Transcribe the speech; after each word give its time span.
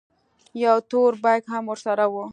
يو 0.63 0.77
تور 0.89 1.11
بېګ 1.23 1.41
هم 1.51 1.63
ورسره 1.71 2.05
و. 2.11 2.15